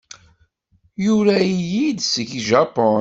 [1.03, 2.99] Yura-iyi-d seg Japun.